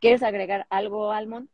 [0.00, 1.48] ¿Quieres agregar algo, Almon?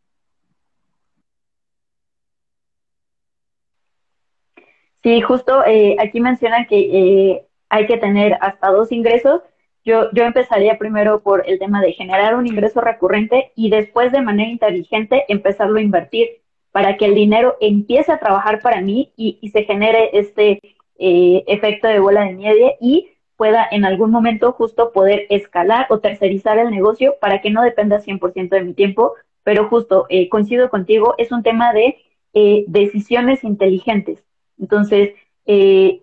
[5.03, 9.43] Sí, justo eh, aquí mencionan que eh, hay que tener hasta dos ingresos.
[9.85, 14.23] Yo, yo empezaría primero por el tema de generar un ingreso recurrente y después de
[14.23, 19.49] manera inteligente empezarlo a invertir para que el dinero empiece a trabajar para mí y,
[19.49, 20.61] se genere este
[20.99, 26.01] eh, efecto de bola de nieve y pueda en algún momento justo poder escalar o
[26.01, 30.71] tercerizar el negocio para que no dependa 100% de mi tiempo, pero justo eh, coincido
[30.71, 31.99] contigo, es un tema de
[32.35, 34.25] eh, decisiones inteligentes.
[34.59, 35.15] Entonces,
[35.47, 36.03] eh,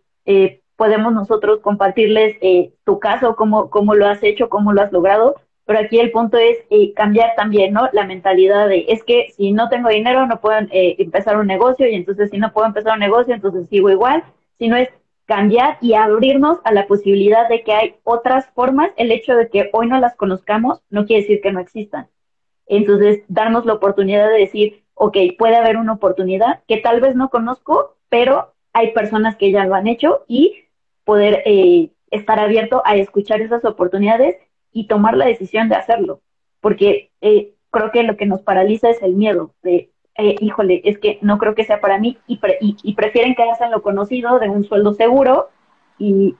[0.76, 2.38] podemos nosotros compartirles
[2.84, 6.38] tu caso, cómo, cómo lo has hecho, cómo lo has logrado, pero aquí el punto
[6.38, 6.58] es
[6.96, 7.89] cambiar también, ¿no?
[7.93, 11.96] La mentalidad de, es que si no tengo dinero no puedo empezar un negocio y
[11.96, 14.24] entonces si no puedo empezar un negocio, entonces sigo igual,
[14.58, 14.89] sino es
[15.26, 18.92] cambiar y abrirnos a la posibilidad de que hay otras formas.
[18.98, 22.08] El hecho de que hoy no las conozcamos no quiere decir que no existan.
[22.66, 27.30] Entonces, darnos la oportunidad de decir, ok, puede haber una oportunidad que tal vez no
[27.30, 30.66] conozco, pero hay personas que ya lo han hecho y
[31.04, 34.38] poder eh, estar abierto a escuchar esas oportunidades
[34.72, 36.22] y tomar la decisión de hacerlo.
[36.62, 40.99] Porque eh, creo que lo que nos paraliza es el miedo de eh, híjole, es
[40.99, 42.39] que no creo que sea para mí y,
[42.84, 45.49] y, prefieren quedarse en lo conocido de un sueldo seguro
[45.97, 46.36] y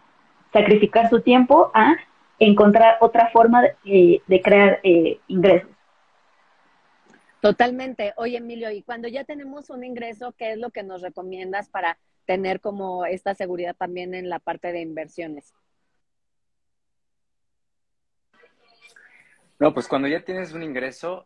[0.52, 1.96] sacrificar su tiempo a
[2.38, 5.70] encontrar otra forma de, eh, crear eh, ingresos.
[7.42, 8.14] Totalmente.
[8.16, 11.98] Oye, Emilio, y cuando ya tenemos un ingreso, ¿qué es lo que nos recomiendas para
[12.26, 15.52] tener como esta seguridad también en la parte de inversiones?
[19.60, 21.24] No, pues cuando ya tienes un ingreso,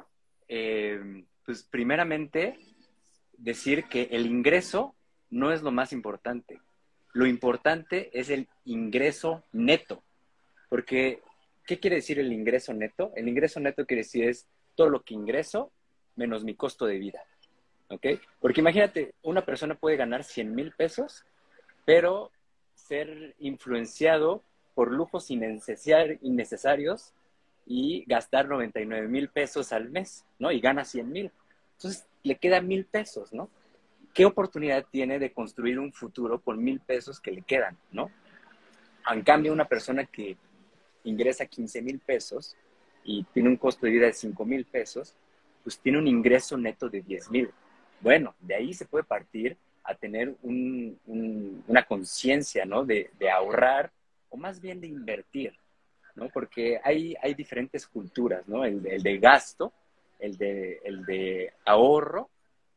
[0.47, 2.59] eh, pues primeramente
[3.37, 4.93] decir que el ingreso
[5.29, 6.59] no es lo más importante.
[7.13, 10.03] Lo importante es el ingreso neto.
[10.67, 11.21] Porque,
[11.65, 13.13] ¿qué quiere decir el ingreso neto?
[13.15, 15.71] El ingreso neto quiere decir es todo lo que ingreso
[16.17, 17.23] menos mi costo de vida.
[17.87, 18.05] ¿Ok?
[18.41, 21.23] Porque imagínate, una persona puede ganar 100 mil pesos,
[21.85, 22.29] pero
[22.75, 24.43] ser influenciado
[24.75, 27.13] por lujos innecesarios
[27.65, 30.51] y gastar 99 mil pesos al mes, ¿no?
[30.51, 31.31] Y gana 100 mil.
[31.77, 33.49] Entonces, le queda mil pesos, ¿no?
[34.13, 38.11] ¿Qué oportunidad tiene de construir un futuro con mil pesos que le quedan, ¿no?
[39.09, 40.35] En cambio, una persona que
[41.03, 42.55] ingresa 15 mil pesos
[43.03, 45.15] y tiene un costo de vida de 5 mil pesos,
[45.63, 47.51] pues tiene un ingreso neto de 10 mil.
[48.01, 52.83] Bueno, de ahí se puede partir a tener una conciencia, ¿no?
[52.83, 53.91] De, ahorrar
[54.29, 55.53] o más bien de invertir,
[56.15, 56.27] ¿no?
[56.29, 58.65] Porque hay, hay diferentes culturas, ¿no?
[58.65, 59.71] El, de gasto,
[60.19, 62.29] el de, el de ahorro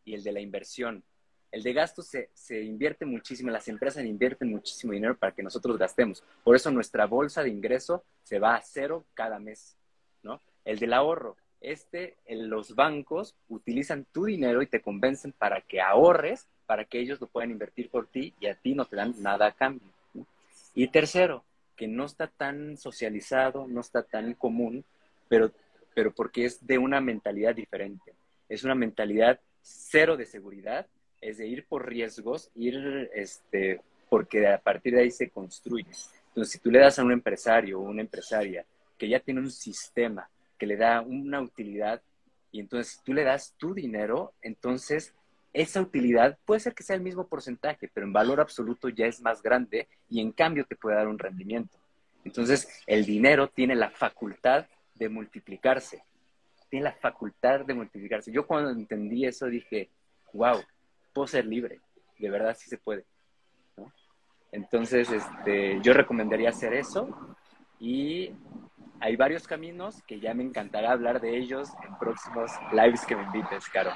[0.04, 1.02] y el de la inversión.
[1.50, 5.76] El de gasto se, se, invierte muchísimo, las empresas invierten muchísimo dinero para que nosotros
[5.78, 6.22] gastemos.
[6.44, 9.76] Por eso nuestra bolsa de ingreso se va a cero cada mes,
[10.22, 10.40] ¿no?
[10.64, 16.46] El del ahorro, este, los bancos utilizan tu dinero y te convencen para que ahorres,
[16.66, 19.46] para que ellos lo puedan invertir por ti y a ti no te dan nada
[19.46, 19.88] a cambio.
[20.74, 21.44] Y tercero,
[21.76, 24.84] que no está tan socializado, no está tan común,
[25.28, 25.50] pero,
[25.94, 28.12] pero porque es de una mentalidad diferente.
[28.48, 30.86] Es una mentalidad cero de seguridad,
[31.20, 35.90] es de ir por riesgos, ir este, porque a partir de ahí se construye.
[36.28, 38.64] Entonces, si tú le das a un empresario o una empresaria
[38.96, 42.02] que ya tiene un sistema que le da una utilidad
[42.52, 45.14] y entonces tú le das tu dinero, entonces
[45.52, 49.20] esa utilidad puede ser que sea el mismo porcentaje, pero en valor absoluto ya es
[49.20, 51.76] más grande y en cambio te puede dar un rendimiento.
[52.24, 54.66] Entonces, el dinero tiene la facultad
[55.00, 56.04] de multiplicarse.
[56.68, 58.30] Tiene la facultad de multiplicarse.
[58.30, 59.90] Yo cuando entendí eso dije,
[60.32, 60.60] wow,
[61.12, 61.80] puedo ser libre.
[62.18, 63.04] De verdad sí se puede.
[64.52, 67.08] Entonces, este, yo recomendaría hacer eso
[67.78, 68.30] y
[69.00, 73.22] hay varios caminos que ya me encantará hablar de ellos en próximos lives que me
[73.22, 73.92] invites, Caro.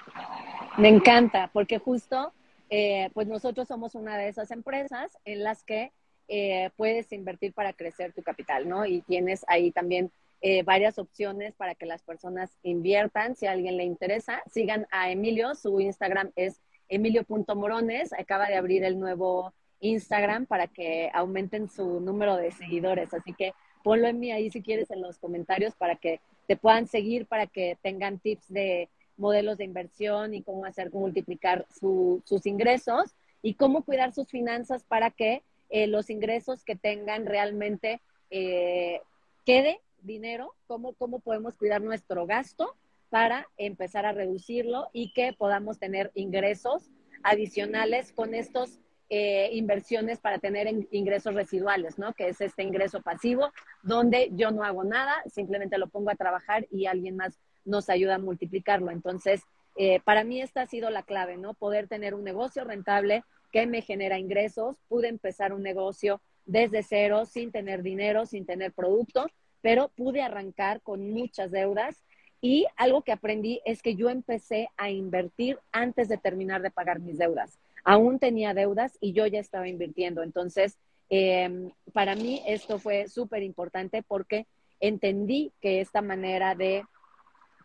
[0.79, 2.33] Me encanta, porque justo,
[2.71, 5.93] eh, pues nosotros somos una de esas empresas en las que
[6.29, 8.87] eh, puedes invertir para crecer tu capital, ¿no?
[8.87, 10.11] Y tienes ahí también
[10.46, 13.35] eh, varias opciones para que las personas inviertan.
[13.35, 15.54] Si a alguien le interesa, sigan a Emilio.
[15.54, 18.12] Su Instagram es emilio.morones.
[18.12, 23.14] Acaba de abrir el nuevo Instagram para que aumenten su número de seguidores.
[23.14, 26.88] Así que ponlo en mí ahí si quieres en los comentarios para que te puedan
[26.88, 33.14] seguir, para que tengan tips de modelos de inversión y cómo hacer multiplicar sus ingresos
[33.40, 39.00] y cómo cuidar sus finanzas para que eh, los ingresos que tengan realmente eh,
[39.46, 42.77] quede dinero, cómo, cómo podemos cuidar nuestro gasto
[43.11, 46.90] para empezar a reducirlo y que podamos tener ingresos
[47.23, 48.79] adicionales con estos
[49.11, 52.14] eh, inversiones para tener ingresos residuales, ¿no?
[52.14, 56.67] Que es este ingreso pasivo, donde yo no hago nada, simplemente lo pongo a trabajar
[56.71, 58.90] y alguien más nos ayuda a multiplicarlo.
[58.90, 59.43] Entonces,
[59.77, 61.55] eh, para mí esta ha sido la clave, ¿no?
[61.55, 64.77] Poder tener un negocio rentable que me genera ingresos.
[64.88, 69.27] Pude empezar un negocio desde cero, sin tener dinero, sin tener producto,
[69.64, 72.05] pero pude arrancar con muchas deudas.
[72.40, 77.00] Y algo que aprendí es que yo empecé a invertir antes de terminar de pagar
[77.00, 80.22] mis deudas aún tenía deudas y yo ya estaba invirtiendo.
[80.22, 80.79] Entonces,
[81.11, 84.46] em, para mí esto fue súper importante porque
[84.81, 86.85] entendí que esta manera de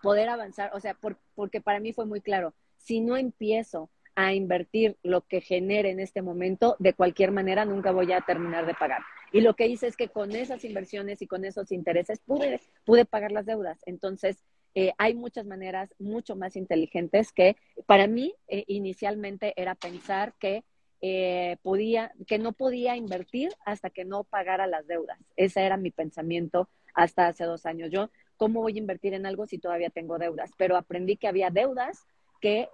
[0.04, 0.96] poder avanzar, o sea,
[1.36, 6.00] porque para mí fue muy claro, si no empiezo a invertir lo que genere en
[6.00, 9.02] este momento, de cualquier manera nunca voy a terminar de pagar.
[9.32, 13.06] Y lo que hice es que con esas inversiones y con esos intereses pude, pude
[13.06, 13.80] pagar las deudas.
[13.86, 14.44] Entonces,
[14.76, 20.64] eh, hay muchas maneras mucho más inteligentes que para mí eh, inicialmente era pensar que
[21.02, 25.18] eh, podía, que no podía invertir hasta que no pagara las deudas.
[25.36, 27.90] Ese era mi pensamiento hasta hace dos años.
[27.92, 30.52] Yo, ¿cómo voy a invertir en algo si todavía tengo deudas?
[30.58, 32.06] Pero aprendí que había deudas
[32.42, 32.70] que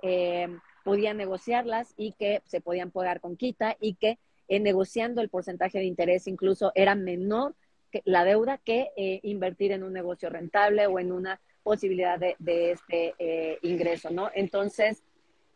[0.83, 5.85] podía negociarlas y que se podían pagar con quita y que negociando el porcentaje de
[5.85, 7.55] interés incluso era menor
[7.91, 8.91] que la deuda que
[9.23, 14.29] invertir en un negocio rentable o en una posibilidad de, este eh, ingreso, ¿no?
[14.35, 15.01] Entonces,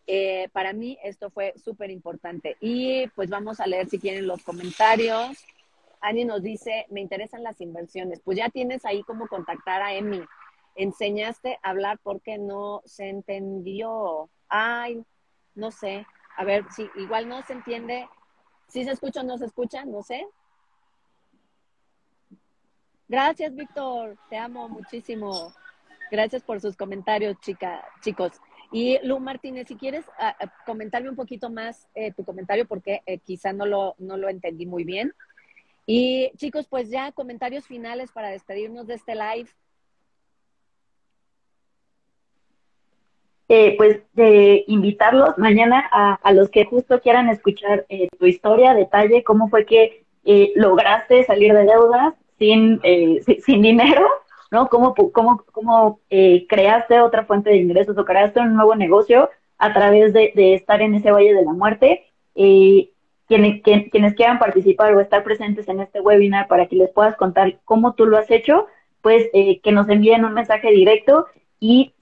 [0.07, 2.57] eh, para mí esto fue súper importante.
[2.59, 5.37] Y pues vamos a leer si quieren los comentarios.
[6.01, 8.21] Ani nos dice, me interesan las inversiones.
[8.21, 10.21] Pues ya tienes ahí cómo contactar a Emi.
[10.73, 14.31] Enseñaste a hablar porque no se entendió.
[14.47, 15.03] Ay,
[15.53, 16.07] no sé.
[16.37, 18.09] A ver, si igual no se entiende.
[18.69, 20.25] Si se escucha o no se escucha, no sé.
[23.07, 24.17] Gracias, Víctor.
[24.29, 25.53] Te amo muchísimo.
[26.11, 28.33] Gracias por sus comentarios, chica, chicos.
[28.71, 33.17] Y Lu Martínez, si quieres ah, comentarme un poquito más eh, tu comentario, porque eh,
[33.17, 35.13] quizá no lo, no lo entendí muy bien.
[35.87, 39.49] Y chicos, pues ya comentarios finales para despedirnos de este live.
[43.51, 47.87] Eh, pues de invitarlos mañana a, a, los que justo quieran escuchar
[48.19, 50.03] tu historia, detalle, cómo fue que
[50.55, 52.79] lograste salir de deudas sin,
[53.43, 54.05] sin dinero
[54.51, 54.67] ¿no?
[54.69, 59.73] ¿Cómo, cómo, cómo eh, creaste otra fuente de ingresos o creaste un nuevo negocio a
[59.73, 62.05] través de, estar en ese Valle de la Muerte?
[62.35, 62.89] Eh,
[63.27, 67.59] quienes, quienes quieran participar o estar presentes en este webinar para que les puedas contar
[67.63, 68.67] cómo tú lo has hecho,
[69.01, 71.27] pues eh, que nos envíen un mensaje directo.
[71.59, 71.93] Y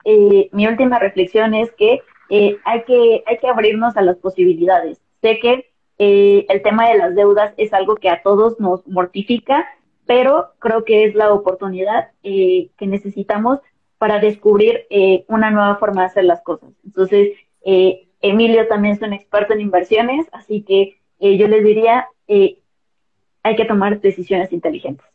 [0.51, 5.01] mi última reflexión es que, hay que hay que abrirnos a las posibilidades.
[5.21, 9.65] Sé que el tema de las deudas es algo que a todos nos mortifica,
[10.07, 13.59] pero creo que es la oportunidad eh, que necesitamos
[13.99, 16.71] para descubrir eh, una nueva forma de hacer las cosas.
[16.85, 17.33] Entonces,
[17.63, 23.65] eh, Emilio también es un experto en inversiones, así que yo les diría, hay que
[23.65, 25.06] tomar decisiones inteligentes.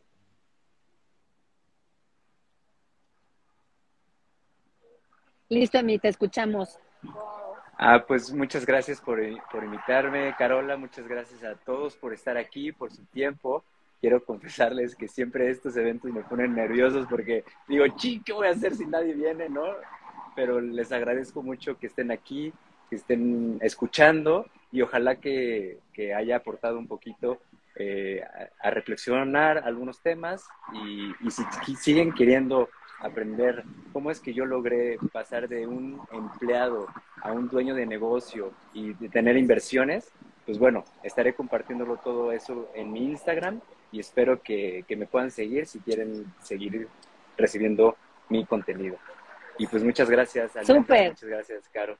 [5.52, 6.78] Listo, Emi, te escuchamos.
[7.76, 10.78] Ah, pues muchas gracias por, por invitarme, Carola.
[10.78, 13.62] Muchas gracias a todos por estar aquí, por su tiempo.
[14.00, 18.52] Quiero confesarles que siempre estos eventos me ponen nerviosos porque digo, chi, ¿qué voy a
[18.52, 19.64] hacer si nadie viene, no?
[20.34, 22.50] Pero les agradezco mucho que estén aquí,
[22.88, 27.42] que estén escuchando y ojalá que, que haya aportado un poquito
[27.76, 28.22] eh,
[28.58, 32.70] a, reflexionar algunos temas y si siguen queriendo
[33.02, 36.86] aprender cómo es que yo logré pasar de un empleado
[37.20, 40.10] a un dueño de negocio y de tener inversiones,
[40.46, 45.30] pues bueno, estaré compartiéndolo todo eso en mi Instagram y espero que, que me puedan
[45.30, 46.88] seguir si quieren seguir
[47.36, 47.96] recibiendo
[48.28, 48.96] mi contenido.
[49.58, 50.52] Y pues muchas gracias.
[50.64, 51.10] Súper.
[51.10, 51.98] Muchas gracias, Caro.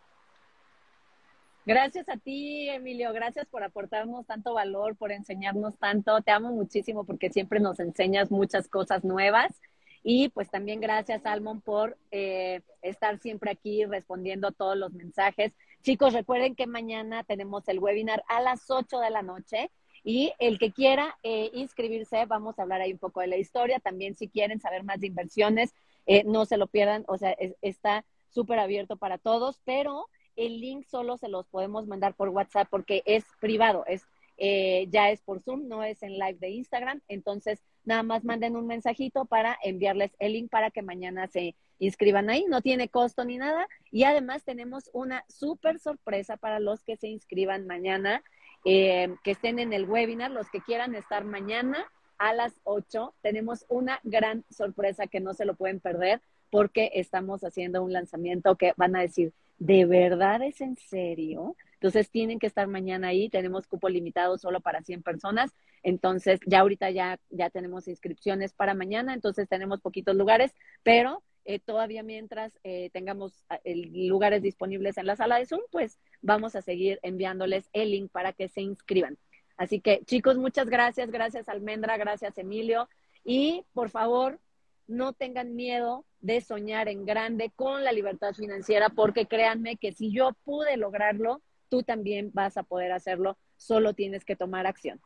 [1.65, 3.13] Gracias a ti, Emilio.
[3.13, 6.21] Gracias por aportarnos tanto valor, por enseñarnos tanto.
[6.23, 9.61] Te amo muchísimo porque siempre nos enseñas muchas cosas nuevas.
[10.03, 15.53] Y pues también gracias, Almon, por eh, estar siempre aquí respondiendo todos los mensajes.
[15.83, 19.71] Chicos, recuerden que mañana tenemos el webinar a las 8 de la noche.
[20.05, 23.79] Y el que quiera eh, inscribirse, vamos a hablar ahí un poco de la historia.
[23.79, 25.73] También si quieren saber más de inversiones,
[26.07, 27.05] eh, no se lo pierdan.
[27.07, 32.15] O sea, está súper abierto para todos, pero el link solo se los podemos mandar
[32.15, 34.07] por WhatsApp porque es privado, es
[34.45, 37.01] eh, ya es por Zoom, no es en live de Instagram.
[37.07, 42.29] Entonces, nada más manden un mensajito para enviarles el link para que mañana se inscriban
[42.29, 42.45] ahí.
[42.49, 43.69] No tiene costo ni nada.
[43.93, 48.25] Y además tenemos una súper sorpresa para los que se inscriban mañana,
[48.65, 51.87] eh, que estén en el webinar, los que quieran estar mañana
[52.19, 53.15] a las 8.
[53.23, 56.21] Tenemos una gran sorpresa que no se lo pueden perder
[56.51, 61.55] porque estamos haciendo un lanzamiento que van a decir, ¿de verdad es en serio?
[61.83, 65.51] Entonces tienen que estar mañana ahí, tenemos cupo limitado solo para 100 personas,
[65.83, 70.55] entonces ya ahorita ya, ya tenemos inscripciones para mañana, entonces tenemos poquitos lugares,
[70.85, 75.99] pero eh, todavía mientras eh, tengamos ah, lugares disponibles en la sala de Zoom, pues
[76.21, 79.19] vamos a seguir enviándoles el link para que se inscriban.
[79.57, 82.89] Así que chicos, muchas gracias, gracias Almendra, gracias Emilio
[83.25, 84.39] y por favor
[84.87, 90.13] no tengan miedo de soñar en grande con la libertad financiera porque créanme que si
[90.13, 95.01] yo pude lograrlo, tú también vas a poder hacerlo, solo tienes que tomar acción.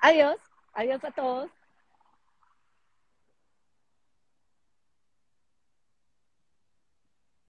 [0.00, 0.38] Adiós,
[0.72, 1.50] adiós a todos.